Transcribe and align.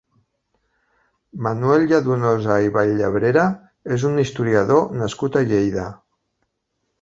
Manuel 1.47 1.85
Lladonosa 1.91 2.55
i 2.69 2.71
Vall-llebrera 2.77 3.43
és 3.97 4.07
un 4.11 4.19
historiador 4.25 4.83
nascut 5.03 5.39
a 5.39 5.45
Lleida. 5.53 5.87